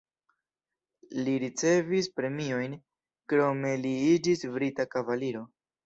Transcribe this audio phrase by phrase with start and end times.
[1.27, 2.75] Li ricevis premiojn,
[3.35, 5.49] krome li iĝis brita kavaliro.